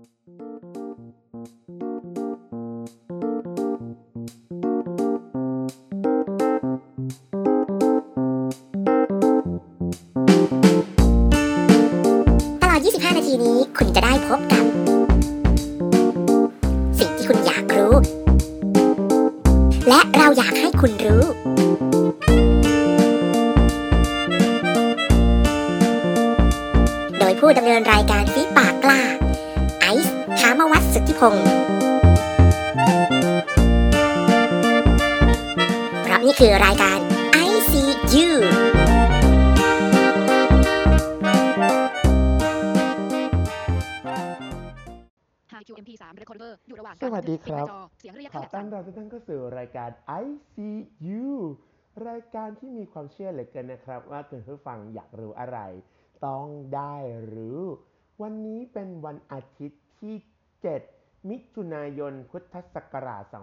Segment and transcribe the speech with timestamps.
[0.00, 0.69] ต
[36.04, 36.98] เพราะนี่คือรายการ
[37.48, 38.28] ICU
[45.50, 49.90] ไฮ QMP3 Recorder อยู่ระหว่างสวัสดีครับกาบันทึกเสียงเรียกขอขนาดต้อสั้นนรับทุกท่านเข้าสู่รายการ
[50.24, 51.24] ICU
[52.08, 55.58] รายการที่มีความเชื่อเหลือเกินนะครับ ว่าคุณผู้ฟังอยากรู้อะไร
[56.26, 56.96] ต้องได้
[57.34, 57.60] รู้
[58.22, 60.16] วันนี้เป็นวันอาทิตย์ที่
[60.80, 63.38] 7 มิถุนายนพุทธศักราช 2563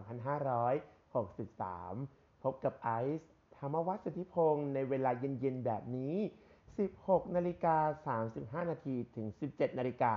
[2.44, 6.16] พบกับไอซ์ธรรมวัฒน์สุทธิพงศ์ในเวลาเย็นๆ แบบนี้
[6.76, 7.78] 16นาฬิกา
[8.62, 10.16] 35 นาทีถึง 17 นาฬิกา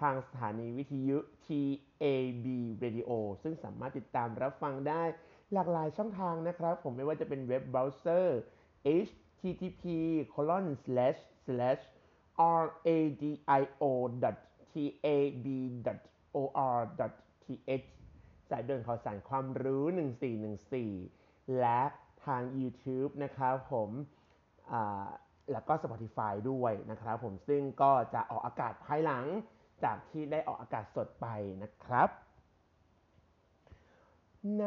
[0.00, 2.46] ทางสถานีวิทยุ TAB
[2.84, 3.10] Radio
[3.42, 5.02] ซึ่งสามารถติดตามรับฟังได้
[5.52, 8.38] หลากหลายช่องทางนะครับ ผมไม่ว่าจะเป็นเว็บเบราว์เซอร์
[9.04, 9.84] http
[10.34, 11.82] colon slash slash
[12.86, 13.32] radio
[15.86, 15.98] tab
[16.64, 17.86] or th
[18.50, 19.84] สายด่วนข่าวสารความรู้
[20.72, 21.80] 1414 และ
[22.24, 23.90] ทาง YouTube นะครับผม
[25.52, 29.24] แล้วก็ Spotify ด้วยนะครับผมซึ่งก็จะออกอากาศภายหลัง
[29.84, 31.26] จากที่ได้ออกอากาศสดไป
[31.62, 32.08] นะครับ
[34.60, 34.66] ใน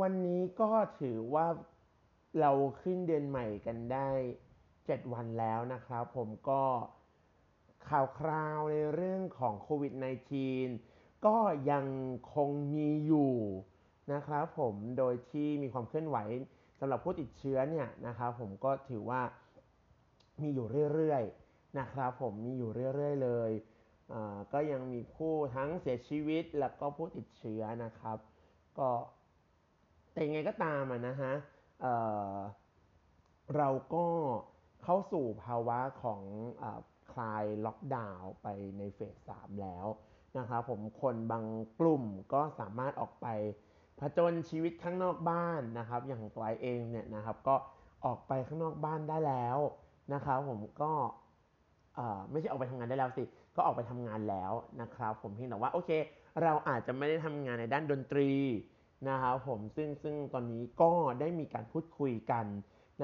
[0.00, 1.46] วันนี้ก็ถือว่า
[2.40, 2.52] เรา
[2.82, 4.10] ขึ้นเดือนใหม่กันได้
[4.62, 6.62] 7 วันแล้วนะครับ ผมก็
[7.88, 10.89] ข่าวคราวในเรื่องของโควิด -19
[11.26, 11.36] ก็
[11.70, 11.86] ยัง
[12.34, 13.34] คงมีอยู่
[14.12, 16.18] นะครับผมโดยที่มีความเคลื่อนไหว
[16.78, 19.22] สำหรับผู้ติดเชื้อเนี่ยนะครับผมก็ถือว่า
[20.42, 23.50] มีอยู่เรื่อยๆนะครับผมมีอยู่เรื่อยๆเลย
[24.52, 28.18] ก็ยังมีผู้ทั้งเสียชีวิตแล้วก็ผู้ติดเชื้อนะครับ
[28.78, 28.90] ก็
[30.12, 31.32] แต่ยังไงก็ตามนะฮะ
[31.80, 34.06] เเราก็
[34.82, 36.22] เข้าสู่ภาวะของ
[36.62, 36.64] อ
[37.12, 38.46] คลายล็อกดาวน์ไป
[38.78, 39.86] ในเฟส 3 แล้ว
[40.38, 41.44] นะครับผมคนบาง
[41.80, 43.26] กลุ่มก็สามารถออกไป
[43.98, 47.54] ผจญชีวิตข้างนอกบ้านนะครับ อย่างตัวเองเนี่ยนะครับ ก็
[48.04, 49.58] ออกไปข้างนอกบ้านได้แล้ว
[50.12, 50.92] นะครับ ผมก็
[52.30, 53.24] ไม่ใช่ออกไปทำงานได้แล้วสิ
[53.56, 55.90] ก็ออกไปทำงานแล้วนะครับ ผมเพียงแต่ว่าโอเค
[56.42, 58.30] เราอาจจะไม่ได้ทำงานในด้านดนตรี
[59.08, 60.90] นะครับผมซึ่งซึ่งตอนนี้ก็
[61.20, 62.46] ได้มีการพูดคุยกัน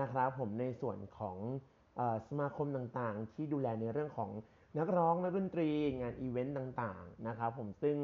[0.00, 1.36] นะครับ ผมในส่วนของ
[1.98, 4.30] อสมาคมต่างๆ ที่ดูแลในเรื่องของ
[4.78, 5.68] นักร้องนักดนตรี
[6.00, 7.96] งานอีเวนต์ต่างๆนะครับผมซึ่ง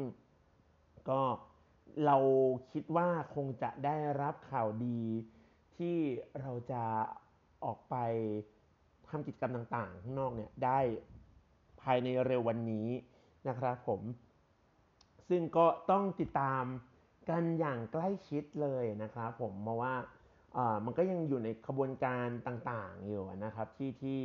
[1.09, 1.21] ก็
[2.05, 2.17] เรา
[2.71, 5.01] คิดว่าคงจะได้รับข่าวดี
[5.77, 5.97] ที่
[6.41, 6.83] เราจะ
[7.65, 7.95] ออกไป
[9.07, 10.79] ทำกิจกรรมต่างๆ ข้างนอกเนี่ยได้
[11.81, 12.87] ภายในเร็ววันนี้
[13.47, 14.01] นะครับผม
[15.29, 16.63] ซึ่งก็ต้องติดตาม
[17.29, 19.93] กันอย่างใกล้ชิดเลยนะครับผมเพราะว่า
[20.85, 24.19] มันก็ยังอยู่ในขบวนการต่างๆอยู่นะครับที่ที่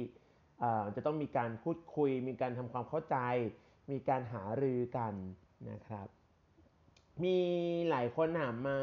[0.96, 3.16] จะต้องมีการพูดคุย มีการทำความเข้าใจ
[3.90, 5.14] มีการหารือกัน
[5.70, 6.08] นะครับ
[7.24, 7.38] มี
[7.90, 8.78] หลายคนถามมา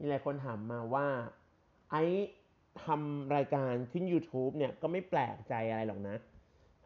[0.00, 1.06] มีหลายคนถามมาว่า
[1.90, 2.04] ไอ้
[2.84, 6.16] ทำรายการขึ้น YouTube เนี่ยก็ไม่แปลกใจอะไรหรอกนะ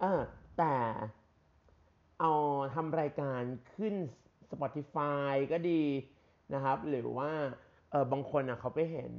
[0.00, 0.20] เออ
[0.58, 0.74] แต่
[2.20, 2.32] เอา
[2.74, 3.42] ทำรายการ
[3.74, 3.94] ขึ้น
[4.50, 5.82] Spotify ก็ดี
[6.54, 7.30] นะครับ หรือว่า
[7.90, 9.14] เออบางคนอะเขาไปเห็น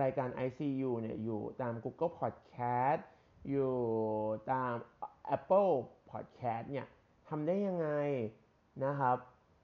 [0.00, 3.02] รายการ ICU เนี่ยอยู่ตาม Google Podcast
[3.48, 3.72] อยู่
[4.50, 4.74] ตาม
[5.36, 5.72] Apple
[6.10, 6.86] Podcast เนี่ย
[7.28, 7.88] ทำได้ยังไง
[8.84, 9.16] นะครับ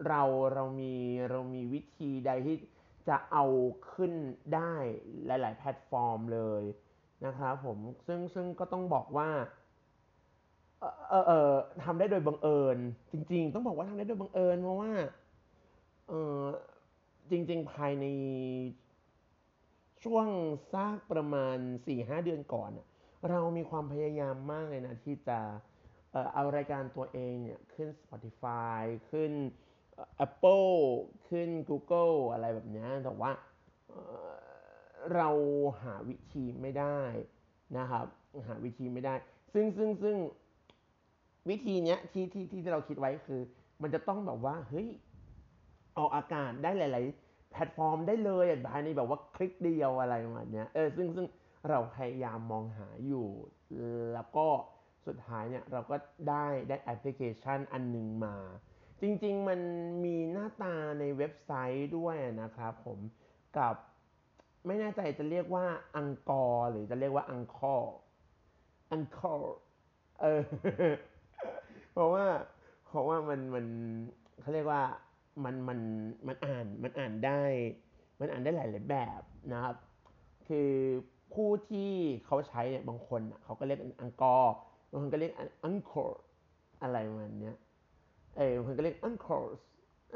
[0.09, 0.23] เรา
[0.55, 0.95] เรามี
[1.31, 2.57] เรามีวิธีใดที่
[3.09, 3.45] จะเอา
[3.93, 4.13] ขึ้น
[4.55, 4.75] ได้
[5.27, 6.63] หลาย ๆ แพลตฟอร์มเลย
[7.27, 9.29] นะครับผมซึ่งซึ่งก็ต้องบอกว่า
[11.09, 11.53] เออเออ
[11.85, 12.79] ทำได้โดยบังเอิญ
[13.13, 14.93] จริง ๆ ต้องบอกว่าทำได้โดยบังเอิญเพราะว่า
[16.09, 16.41] เออ
[17.31, 18.07] จริง ๆ ภายใน
[20.05, 20.27] ช่วง
[20.73, 21.57] ซากประมาณ
[21.91, 22.87] 4-5 เดือนก่อนน่ะ
[23.31, 25.39] เรามีความพยายามมากเลยนะที่จะ
[26.35, 29.33] เอารายการตัวเองเนี่ยขึ้น Spotify ขึ้น
[30.27, 30.77] Apple
[31.29, 33.31] ขึ้น Google อะไรแบบนี้แต่ว่า
[35.15, 35.29] เรา
[35.83, 37.01] หาวิธีไม่ได้
[37.79, 38.07] นะครับ
[38.49, 39.15] หาวิธีไม่ได้
[39.53, 40.17] ซึ่งซึ่งซึ่ง
[41.51, 43.41] วิธีเนี้ยที่ที่ที่เราคิดไว้คือ
[43.83, 44.89] มันจะต้องแบบว่าเฮ้ย
[45.99, 51.27] ออกอากาศได้หลาย ๆ แพลตฟอร์มได้เลยอะภายในแบบว่าคลิกเดียวอะไรประมาณเนี้ยเออซึ่งซึ่ง
[51.69, 53.29] เราพยายามมองหาอยู่
[54.15, 54.47] แล้วก็
[55.07, 55.97] สุดท้ายเนี่ยเราก็
[56.29, 58.37] ได้ได้แอปพลิเคชันอันหนึ่งมา
[59.01, 59.61] จริงๆมัน
[60.05, 62.99] มีหน้าตาในเว็บไซต์ด้วยนะครับผม
[63.57, 63.75] กับ
[64.67, 65.67] ไม่แน่ใจจะเรียกว่า
[65.97, 67.77] อังกอร์หรือจะเรียกว่าอังคอ
[68.93, 69.41] อังคอร
[70.21, 70.43] เออ
[71.93, 72.27] เพราะว่า
[72.87, 73.67] เพราะว่ามันมัน
[74.41, 74.83] เขาเรียกว่า
[75.45, 75.81] มันมัน
[76.27, 77.43] มันอ่านมันอ่านได้
[78.21, 79.21] มันอ่านได้หลายๆแบบ
[79.53, 79.77] นะครับ
[80.49, 80.71] คือ
[81.37, 81.91] ผู้ที่
[82.27, 84.55] เขาใช้เนี่ยบางคนเขาก็เรียกอังกอร์
[84.91, 85.33] บางคนก็เรียก
[85.65, 86.21] อังคอร์
[86.83, 87.57] อะไรประมาณเนี้ย
[88.37, 89.57] เออบางคนก็เรียกอังคอร์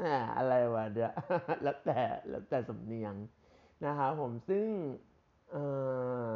[0.01, 1.13] อ่าอะไรวะเดี๋ยว
[1.63, 3.15] แล้วแต่แล้วแต่สำเนียง
[3.85, 4.67] นะครับผมซึ่ง
[5.51, 5.57] เอ
[6.25, 6.27] อ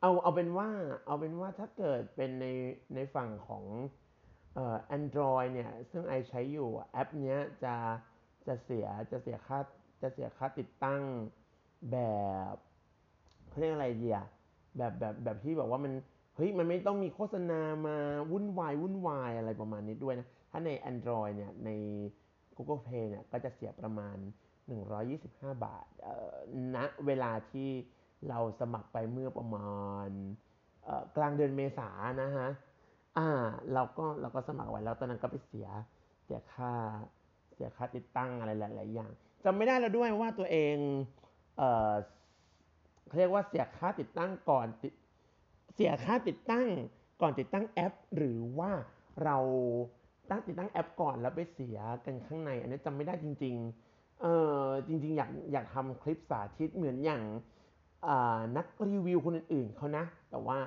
[0.00, 0.68] เอาเอาเป็นว่า
[1.06, 2.46] เอาเป็นว่าถ้าเกิดเป็นใน
[2.94, 3.64] ในฝั่งของ
[4.54, 7.76] เอ่อ Android เนี่ย ซึ่งไอใช้อยู่แอปเนี้ยจะ
[8.46, 9.58] จะเสียจะเสียค่า
[10.02, 11.02] จะเสียค่าติดตั้ง
[11.92, 11.98] แบ
[12.54, 12.56] บ
[13.54, 14.26] เขาเรียกอะไรดีอะ
[14.78, 15.92] แบบแบบแบบที่แบบว่ามัน
[16.36, 17.96] เฮ้ยมันไม่ต้องมีโฆษณามา
[18.30, 21.70] วุ่นวายวุ่นวายอะไรประมาณนี้ด้วยนะ ถ้าใน Android เนี่ยใน
[22.56, 24.16] Google Play เนี่ยก็จะเสียประมาณ
[24.90, 25.86] 125 บาท
[26.74, 27.68] ณนะเวลาที่
[28.28, 29.72] เราสมัครไปเมื่อประมา
[30.06, 30.08] ณ
[31.16, 31.90] กลางเดือนเมษา
[32.22, 32.48] นะฮะ
[33.18, 33.28] อ่า
[33.74, 35.68] เราก็เราก็สมัครไว้แล้วตอนนั้นก็ไปเสีย
[36.24, 36.72] เสียค่า
[37.54, 39.10] เสียค่าติดตั้งอะไรหลาย ๆ อย่าง
[39.44, 40.76] จำไม่ได้แล้วด้วยว่าตัวเอง
[41.58, 41.92] เออ
[43.14, 44.92] เขาเรียกว่าเสียค่าติดตั้งก่อนติด
[45.74, 46.66] เสียค่าติดตั้ง
[47.20, 48.70] ก่อนติดตั้งแอป หรือว่า
[49.24, 49.38] เรา
[50.30, 53.56] ตั้งติดตั้งแอปก่อนแล้วไปเสียกันข้างใน อันนี้จำไม่ได้จริง
[53.88, 54.26] ๆ เอ
[54.56, 57.22] อจริง ๆ อยากอยากทำคลิปสาธิตเหมือนอย่าง
[58.56, 60.58] นักรีวิวคนอื่นๆเขานะ แต่ว่า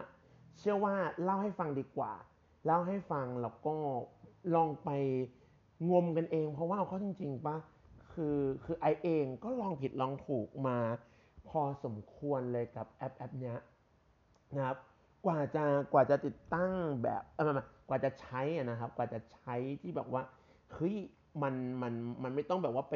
[0.57, 2.13] เชื่อว่าเล่าให้ฟังดีกว่า
[2.65, 3.75] เล่าให้ฟังแล้วก็
[4.55, 4.89] ลองไป
[5.91, 7.57] งมกันเอง เพราะว่าเขาจริงๆปะ
[8.13, 10.77] คือคือไอเองก็ลองผิดลองถูกมา
[11.49, 13.57] พอสมควรเลยกับแอปแอปเนี้ย
[14.55, 14.77] นะครับ
[15.25, 15.63] กว่าจะ
[15.93, 16.71] กว่าจะติดตั้ง
[17.03, 20.23] แบบเออไม่ไม่กว่าจะใช้นะครับ กว่าจะใช้ที่แบบว่า
[20.73, 20.95] เฮ้ย
[21.41, 22.95] มันมันมันไม่ต้องแบบว่าไป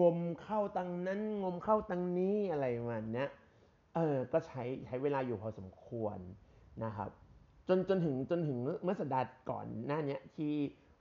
[0.00, 3.28] งมเข้าตังนั้น งมเข้าตังนี้อะไรมันเนี้ย
[3.94, 6.18] เออก็ใช้ใช้เวลาอยู่พอสมควร
[6.84, 7.10] นะครับ
[7.68, 10.52] จนจนถึงจนถึงเมื่อสัปดาห์ก่อนหน้านี้ที่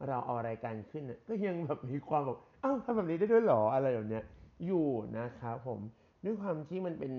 [0.07, 4.23] เราเอารายการขึ้นก็ยังแบบมีความแบบอ้าวทำแบบนี้ได้ด้วยหรออะไรแบบเนี้ย
[4.65, 4.87] อยู่
[5.17, 5.79] นะครับผม
[6.25, 7.13] ด้วยความที่มันเป็น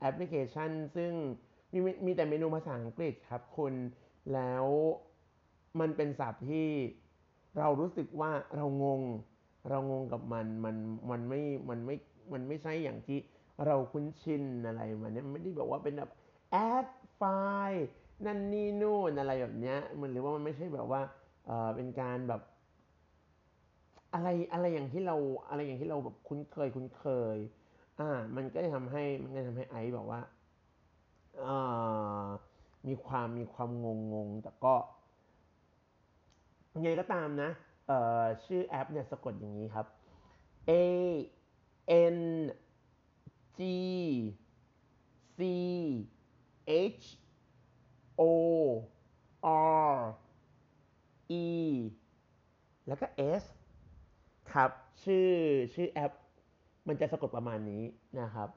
[0.00, 1.12] แอปพลิเคชัน ซึ่ง
[1.72, 3.74] มีมีแต่เมนูภาษาอังกฤษครับคุณ
[4.34, 4.66] แล้ว
[5.80, 6.68] มันเป็นศัพท์ที่
[7.58, 9.02] เรารู้สึกว่าเรางง
[9.68, 10.76] เรางงกับมันมัน
[11.10, 11.96] มันไม่มันไม่
[12.32, 13.18] มันไม่ใช่อย่างที่
[13.66, 16.10] เราคุ้นชินอะไรมันเนี่ยไม่ได้บอกว่าเป็นแบบ
[16.50, 17.22] แอดไฟ
[17.70, 17.86] ล์
[18.26, 21.02] นั่นนี่นู่นอะไรแบบเนี้ยมันหรือว่ามันไม่ใช่แบบว่า
[21.46, 22.42] เออเป็นการแบบ
[24.14, 25.16] อะไรอะไรอย่างที่เรา
[25.48, 27.04] อะไรอย่างที่เราแบบคุ้นเคยคุ้นเค
[27.34, 27.36] ย
[28.02, 30.20] อ่า มันก็จะทำให้มันก็จะทำให้ไอซ์บอกว่า
[32.88, 34.74] มีความมีความงงงแต่ก็
[36.74, 37.50] ยังไงก็ตามนะ
[38.44, 39.86] ชื่อแอปเนี่ยสะกดอย่างนี้ครับ
[40.70, 40.72] A
[42.16, 42.18] N
[43.58, 43.60] G
[45.38, 45.40] C
[47.00, 47.04] H
[48.20, 48.22] O
[49.86, 49.92] R
[51.44, 51.46] E
[52.86, 53.06] แล้วก็
[53.42, 53.44] S
[54.52, 54.70] ครับ
[55.04, 55.28] ชื่อ
[55.74, 56.12] ชื่อแอป
[56.88, 57.82] มันจะสะกดประมาณนี้
[58.20, 58.48] นะครับ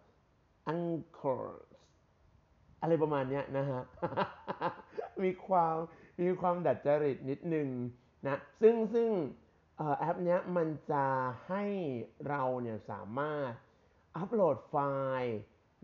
[0.71, 1.43] Anchor
[2.81, 3.81] อะไรประมาณนี้นะฮะ
[5.23, 5.75] มีความ
[6.21, 7.67] มีความดัดจริตนิดนึง
[8.27, 9.09] นะ ซึ่งซึ่ง
[9.99, 11.05] แอปนี้มันจะ
[11.47, 11.63] ให้
[12.27, 13.49] เราเนี่ยสามารถ
[14.17, 14.75] อัปโหลดไฟ
[15.19, 15.37] ล์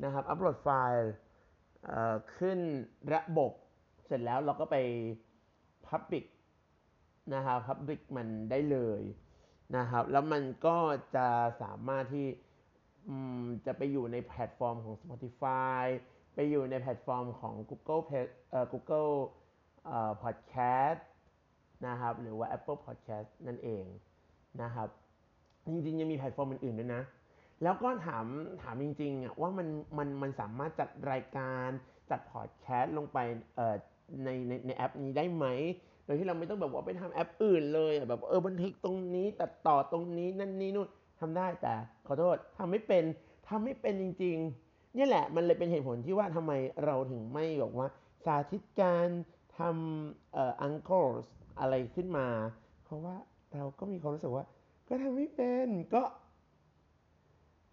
[0.04, 1.10] นะครับ อัปโหลดไฟล์
[2.38, 2.60] ขึ้น
[3.14, 3.52] ระบบ
[4.06, 4.78] เสร็จแล้วเราก็ไป
[5.88, 6.26] Public
[7.34, 9.02] นะครับ Public มันได้เลย
[9.78, 10.78] นะครับ แล้วมันก็
[11.16, 11.28] จะ
[11.62, 12.28] สามารถที่
[13.66, 15.84] จะไปอยู่ในแพลตฟอร์มของ Spotify
[16.36, 18.02] ไปอยู่ในแพลตฟอร์มของ Google
[18.52, 19.12] เอ่อ Google
[19.86, 21.02] เอ่อ Podcast
[21.88, 23.86] นะครับ หรือว่า Apple Podcast นั่นเอง
[24.62, 24.88] นะครับ
[25.68, 27.04] จริงๆ ยังมีแพลตฟอร์มอื่นๆด้วยนะ
[27.64, 28.26] แล้วก็ถาม
[28.62, 31.68] ถามจริงๆอะว่ามันมันมันสามารถจัดรายการ
[32.10, 33.18] จัดพอดแคสต์ลงไป
[33.56, 33.76] เอ่อ
[34.24, 35.46] ในในในแอปนี้ได้ไหม
[36.12, 40.88] ยที่เราไม่ต้องแบบว่าไปทำแอปอื่นเลยแบบเออบันทึกตรงนี้ตัดต่อตรงนี้นั่นนี่นู่น
[41.20, 41.74] ทำได้แต่
[42.08, 43.04] ขอโทษทำไม่เป็น
[43.48, 46.52] ทำไม่เป็นจริงๆนี่แหละมันเลยเป็นเหตุผลที่ว่าทำไม
[46.86, 47.88] เราถึงไม่บอกว่า
[48.26, 49.08] สาธิตการ
[49.58, 51.22] ทำเอ่ออังกอร์
[51.60, 52.28] อะไรขึ้นมา
[52.84, 53.16] เพราะว่า
[53.56, 54.46] เราก็มีความรู้สึกว่า
[54.88, 56.04] ก็ทำไม่เป็นก็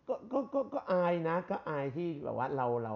[0.08, 2.94] ก็ก็ก็ก็อายนะ ก็อายที่แบบว่าเราเรา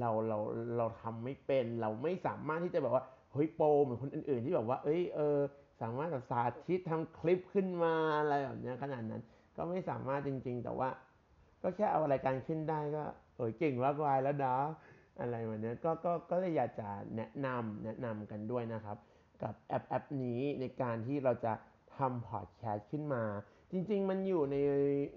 [0.00, 0.38] เราเรา
[0.78, 3.04] เราทำไม่เป็น เราไม่สามารถที่จะแบบว่า
[3.38, 5.38] เฮ้ย pro เหมือนคนอื่น ๆ ที่แบบว่า เอ้ยเออ
[5.82, 9.22] สามารถแบบสาธิตทำคลิปขึ้นมาอะไรแบบนี้ขนาดนั้น
[9.56, 10.88] ก็ไม่สามารถจริง ๆ แต่ว่า
[11.62, 13.04] ก็แค่เอารายการขึ้นได้ก็
[13.36, 14.56] เออเก่งมากมายแล้วนะ
[15.20, 18.96] อะไรแบบนี้ก็ก็ก็เลยอยากจะแนะนำแนะนำกันด้วยนะครับ
[19.42, 21.52] กับแอปแอปนี้ในการที่เราจะ
[21.96, 23.24] ทำพอดแคสต์ขึ้นมา
[23.70, 24.56] จริง ๆ มันอยู่ใน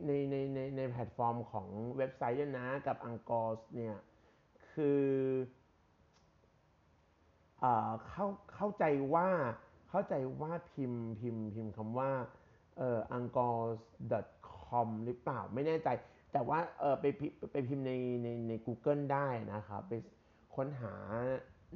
[0.05, 3.95] ในในในในแพลตฟอร์มของเว็บไซต์ด้วยนะกับ a n g o r เนี่ย
[4.71, 5.03] คือ
[8.09, 9.29] เข้าเข้าใจว่า
[9.89, 12.11] เข้าใจว่าพิมพ์พิมพ์พิมพ์คำว่า
[12.77, 15.89] เอ่อ angkor.com หรือเปล่าไม่แน่ใจ
[16.31, 17.05] แต่ว่าเออไป
[17.51, 19.93] ไปพิมพ์ในในใน Google ได้นะครับไป
[20.55, 20.95] ค้นหา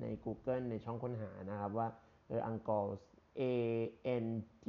[0.02, 1.88] ใน Google ในช่องค้นหานะครับว่า
[2.28, 2.86] เออ angkor
[3.40, 3.44] a
[4.24, 4.26] n
[4.66, 4.68] g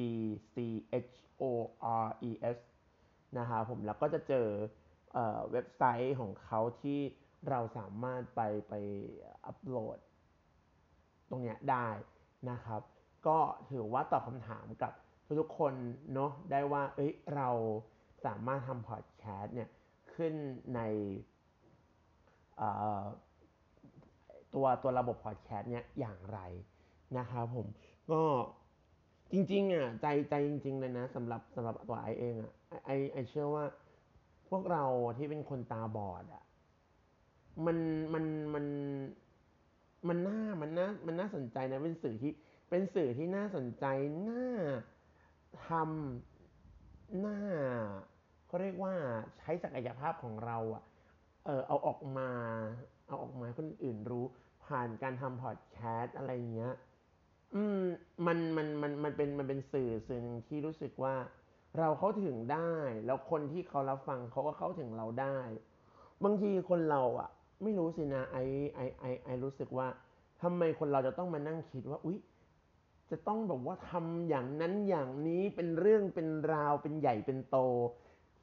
[0.54, 0.56] c
[1.04, 1.06] h
[1.42, 1.44] o
[2.04, 2.59] r e s
[3.38, 4.49] นะครับผมแล้วก็จะเจอ
[5.52, 7.00] เว็บไซต์ของเขาที่
[7.49, 8.75] เราสามารถไปไป
[9.47, 9.99] อัปโหลด
[11.34, 11.88] รงเนี้ยได้
[12.50, 12.80] นะครับ
[13.26, 13.38] ก็
[13.70, 14.92] ถือว่าตอบคำถามกับ
[15.40, 15.74] ทุกๆคน
[16.14, 17.48] เนาะได้ว่าเอ้ยเรา
[18.26, 19.68] สามารถทำพอดแคสต์เนี่ย
[20.14, 20.34] ขึ้น
[20.74, 20.80] ใน
[24.54, 26.40] ตัวตัวระบบพอดแคสต์เนี่ยอย่างไร
[27.18, 27.66] นะครับผม
[28.10, 28.22] ก็
[29.32, 32.52] จริงๆอะใจใจจริง ๆ เลยนะสำหรับสำหรับตัวไอเองอะ
[32.86, 33.64] ไอไอเชื่อว่า
[34.48, 34.84] พวกเรา
[35.18, 36.44] ที่เป็นคนตาบอดอะ
[37.66, 37.76] มัน
[38.14, 38.24] มัน
[38.54, 38.64] มัน
[40.08, 42.32] มันน่ามันน่ามันน่าสนใจนะเป็นสื่อที่
[42.70, 43.84] เป็นสื่อที่น่าสนใจ
[44.28, 44.46] น่า
[45.66, 47.38] ทำน่า
[48.46, 48.94] เขาเรียกว่า
[49.38, 50.82] ใช้ศักยภาพของเราอะ
[51.44, 52.30] เออเอาออกมา
[53.06, 54.25] เอาออกมาคนอื่นรู้
[54.66, 56.75] ผ่านการทำพอดแคสต์อะไรเงี้ย
[57.54, 57.80] อืม
[58.26, 61.14] มันมันมันมันเป็นมันเป็นสื่อสื่อหนึ่งที่รู้สึกว่า
[61.78, 62.75] เราเข้าถึงได้
[63.06, 65.38] แล้วคนที่เขารับฟังเขาก็เข้าถึงเราได้
[66.25, 67.30] บางทีคนเราอะ
[67.62, 68.37] ไม่รู้สินะไอ
[68.75, 69.88] ไอไอไอรู้สึกว่า
[70.42, 72.18] ทำไมคนเราจะต้องมานั่งคิดว่า อุ๊ย
[73.11, 77.56] จะต้องแบบว่าทำอย่างนั้นอย่างนี้เป็นเรื่องเป็นราวเป็นใหญ่เป็นโต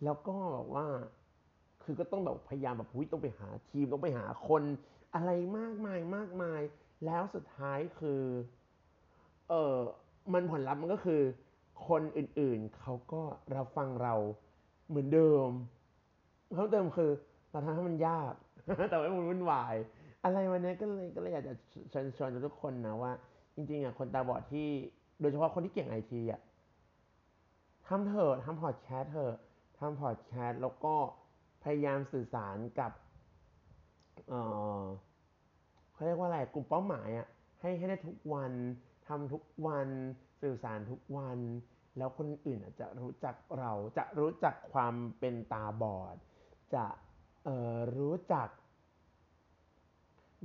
[0.04, 0.88] แล้วก็แบบว่า
[1.84, 4.64] คือก็ต้องแบบพยายามแบบอุ้ยต้องไปหาทีมต้องไปหาคน
[5.14, 6.62] อะไรมากมายมากมาย
[7.06, 8.24] แล้วสุดท้ายคือ
[9.50, 9.78] เออ
[10.34, 11.22] มันผลลัพธ์มันก็คือ
[11.88, 13.22] คนอื่นๆเขาก็
[13.56, 14.16] รับฟังเรา
[14.88, 15.50] เหมือนเดิม
[16.54, 17.12] เพิ่มเติมคือ
[17.52, 18.34] เราทำให้มันยาก
[18.90, 19.76] แต่ว่ามันวุ่นวาย
[20.24, 21.54] อะไรวันนี้ก็เลยก็เลยอยากจะ
[21.92, 23.12] เชิญชวนทุกคนนะว่า
[23.56, 24.68] จริงๆอะคนตาบอดที่
[25.20, 26.42] โดยเฉพาะคนที่เก่งไอทีอะ
[27.88, 29.36] ทำเถอะทำพอดแคสต์เถอะ
[29.80, 30.96] ทำพอดแคสต์แล้วก็
[31.64, 32.92] พยายามสื่อสารกับ
[34.30, 34.34] เอ
[34.80, 34.82] อ
[35.94, 37.28] เขาเรียกว่าอะไรกลุ่มเป้าหมายอะ
[37.60, 38.52] ให้ให้ได้ทุกวัน
[39.08, 39.88] ทำทุกวัน
[40.42, 41.40] สื่อสารทุกวัน
[41.98, 46.16] แล้วคนอื่นจะรู้จักเราจะรู้จักความเป็นตาบอด
[46.76, 46.86] จะ
[47.98, 48.48] รู้จัก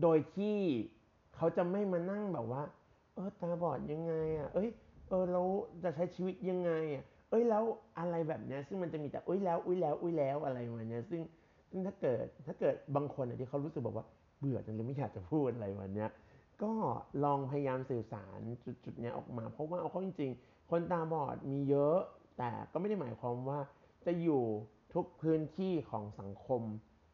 [0.03, 0.57] โดยที่
[1.37, 2.63] เขาจะไม่มานั่งแบบว่า
[3.15, 4.69] เออตาบอดยังไงอะ เอ้ย
[5.09, 5.43] เออเรา
[5.85, 7.65] จะใช้ชีวิตยังไงอะ เอ้ยแล้ว
[7.99, 11.21] อะไรแบบเนี้ย ซึ่งมันจะมีแต่อุ้ยแล้วอุ้ยแล้วอุ้ยแล้วอะไรแบบเนี้ย ซึ่ง
[11.71, 14.07] ซึ่งถ้าเกิดถ้าเกิดบางคนที่เขารู้สึกแบบว่า
[14.39, 16.11] เบื่อจนเลยไม่อยากจะพูดอะไรแบบเนี้ย
[16.63, 16.73] ก็
[17.25, 18.39] ลองพยายามสื่อสาร
[18.85, 21.99] จุดๆนี้ยออกมา เพราะว่าเอาเข้าจริง ๆ คนตาบอดมีเยอะ
[22.39, 23.61] แต่ก็ไม่ได้หมายความว่า
[24.07, 24.45] จะอยู่
[24.97, 26.63] ทุกพื้นที่ของสังคม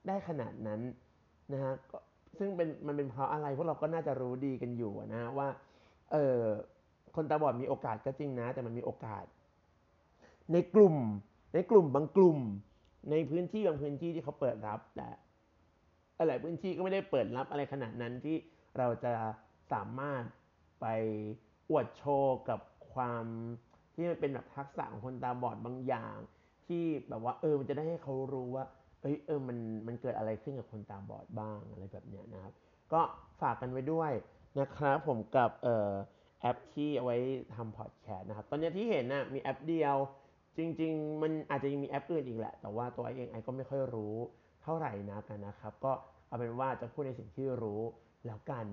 [0.06, 0.80] ได้ขนาดนั้น
[1.52, 1.74] นะฮะ
[2.38, 5.48] ซึ่งเป็นมันเป็นเพราะอะไรพวกเราก็น่าจะรู้ดีกันอยู่นะว่า
[6.12, 6.40] เออ
[7.14, 9.24] คนตาบอดมีโอกาสก็จริงนะ แต่มันมีโอกาส
[10.52, 10.96] ในกลุ่ม
[11.54, 12.38] ในกลุ่มบางกลุ่ม
[13.10, 15.08] ในพื้นที่บางพื้นที่ที่เขาเปิดรับแต่
[16.18, 18.36] อะไรพื้นที่ก็ไม่ได้เปิดรับอะไรขนาดนั้นที่
[18.78, 19.12] เราจะ
[19.72, 20.22] สามารถ
[20.80, 20.86] ไป
[21.70, 22.60] อวดโชว์กับ
[22.92, 23.24] ความ
[23.94, 26.16] ที่มันเป็นแบบทักษะของคนตาบอดบางอย่าง
[26.66, 28.64] ที่แบบว่าเออมันจะได้ให้เขารู้ว่า
[29.00, 32.52] เอ้ยเออมันมันเกิดอะไรขึ้นกับคนตาบอดบ้างอะไรแบบเนี้ยนะครับ
[32.92, 33.00] ก็
[33.40, 34.12] ฝากกันไว้ด้วย
[34.60, 35.92] นะครับผมกับเอ่อ
[36.40, 37.16] แอปที่เอาไว้
[37.54, 39.96] ทำพอดแคสต์นะครับ ตอนนี้ที่เห็นนะ่ะมีแอปเดียว
[40.58, 44.16] จริง ๆ มันอาจจะยังมีแอปอื่นอีกแหละ แต่ว่าตัวเองไอก็ไม่ค่อยรู้
[44.62, 45.92] เท่าไหร่นะกันนะครับ ก็
[46.28, 47.82] เอาเป็นว่าจะพูดในสิ่งที่รู้
[48.26, 48.66] แล้วกัน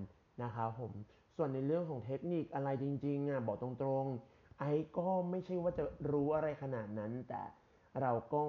[0.43, 0.91] นะครับผม
[1.37, 3.69] ส่วนในเรื่องของเทคนิคอะไรจริงๆอะบอกตร
[4.03, 7.41] งๆ ไอ้ก็ไม่ใช่ว่าจะรู้อะไรขนาดนั้น แต่
[8.01, 8.43] เราก็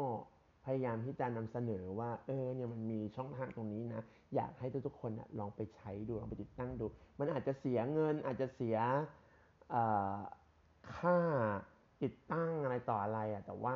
[0.65, 4.03] พยายามที่จะนำเสนอว่าเออเนี่ยมันมีช่องทางตรงนี้นะ
[4.35, 6.87] อยากให้ทุกๆคนนะลองไปใช้ดูลองไปติดตั้งดู
[7.19, 8.77] มันอาจจะเสียเงินอาจจะเสีย
[10.97, 11.17] ค่า
[12.03, 13.75] ติดตั้งอะไรต่ออะไรอะแต่ว่า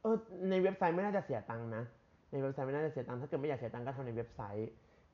[0.00, 0.16] เออ
[0.50, 1.84] ในเว็บไซต์ไม่น่าจะเสียตังค์นะ
[2.32, 4.70] ในเว็บไซต์ไม่น่าจะเสียตังค์ถ้าเกิดไม่อยากเสียตังค์ก็ทำในเว็บไซต์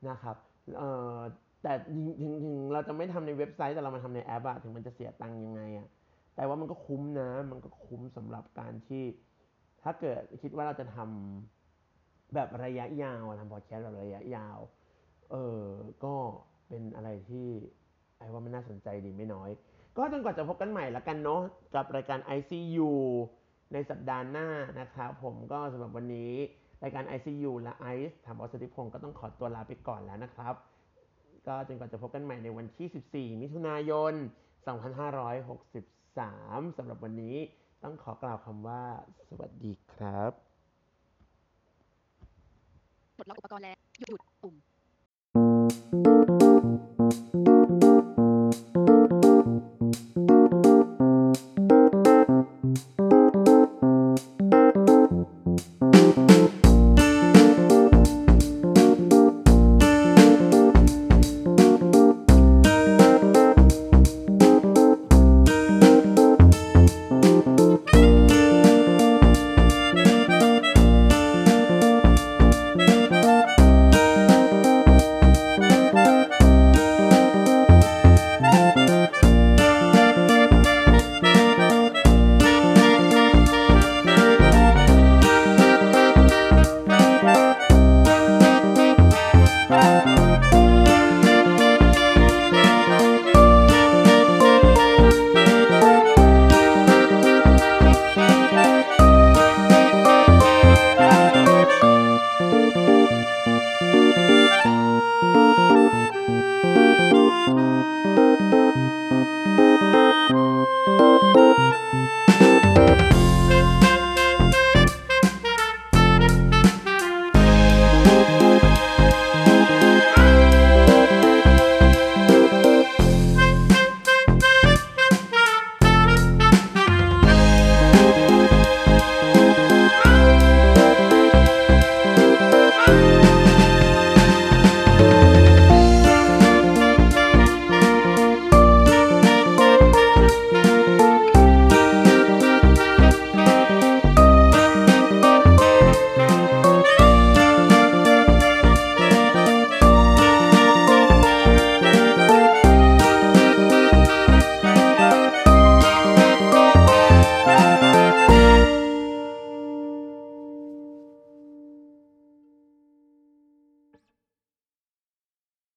[0.09, 0.37] นะครับ
[0.79, 1.19] เอ่อ
[1.63, 5.89] แต่ถึงถึงเราจะไม่ทำในเว็บไซต์แต่เรามาทำในแอปอะถึงมันจะเสียตังค์ยังไงอะ
[6.39, 9.05] แต่ว่ามันก็คุ้มนะ มันก็คุ้มสำหรับการที่
[9.83, 14.59] ถ้าเกิดคิดว่าเราจะทำแบบระยะยาวทำพอดแคสต์แบบระยะยาว
[15.31, 15.65] เออ
[16.05, 16.15] ก็
[16.69, 17.49] เป็นอะไรที่
[18.19, 19.51] ไอ้ว่ามันน่าสนใจดีไม่น้อย
[19.97, 21.43] ก็จนกว่าจะพบกันใหม่ละกันเนาะ
[21.75, 22.91] กับรายการ ICU
[23.73, 24.49] ในสัปดาห์หน้า
[24.81, 26.33] นะครับผมก็สำหรับวันนี้
[26.85, 30.55] รายการ ICU และไอซ์ถามอสติพงศ์ก็ต้องขอตัวลาไปก่อนแล้วนะครับ
[31.47, 34.15] ก็จนกว่าจะพบกันใหม่ในวันที่ 14 มิถุนายน
[34.69, 37.37] 2564 3สำหรับวันนี้
[37.83, 38.83] ต้องขอกล่าวคำว่า
[39.29, 40.33] สวัสดีครับ
[43.17, 43.77] ปลดล็อกอุปกรณ์แล้ว
[44.09, 44.55] หยุดปุ่ม